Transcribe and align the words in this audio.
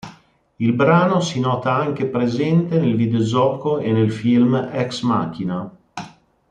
Il 0.57 0.73
brano 0.73 1.19
si 1.19 1.39
nota 1.39 1.75
anche 1.75 2.07
presente 2.07 2.79
nel 2.79 2.95
videogioco 2.95 3.77
e 3.77 3.91
nel 3.91 4.11
film 4.11 4.55
Ex 4.73 5.01
Machina. 5.01 5.71